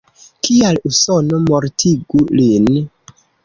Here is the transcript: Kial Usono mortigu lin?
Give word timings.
Kial 0.47 0.79
Usono 0.91 1.43
mortigu 1.51 2.27
lin? 2.41 2.69